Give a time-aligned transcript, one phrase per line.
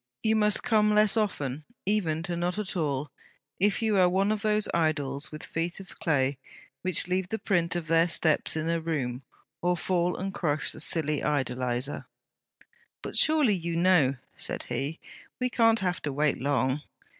[0.23, 3.11] You must come less often; even to not at all,
[3.59, 6.39] if you are one of those idols with feet of clay
[6.81, 9.21] which leave the print of their steps in a room;
[9.61, 12.07] or fall and crush the silly idolizer.'
[13.03, 14.97] 'But surely you know...' said he.
[15.39, 16.81] 'We can't have to wait long.'